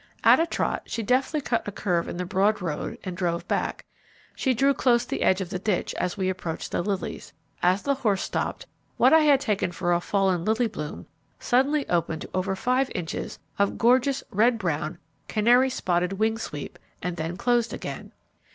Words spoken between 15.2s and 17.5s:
canary spotted wing sweep, and then